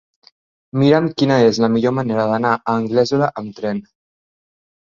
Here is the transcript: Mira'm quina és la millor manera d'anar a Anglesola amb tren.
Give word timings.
Mira'm 0.83 1.09
quina 1.19 1.37
és 1.49 1.59
la 1.65 1.69
millor 1.75 1.95
manera 1.99 2.25
d'anar 2.31 2.57
a 2.57 2.75
Anglesola 2.81 3.29
amb 3.43 3.53
tren. 3.61 3.87